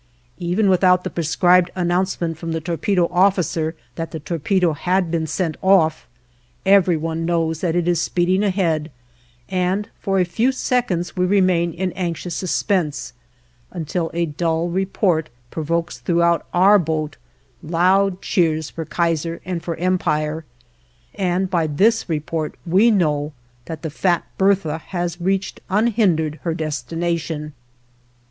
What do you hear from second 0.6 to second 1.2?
without the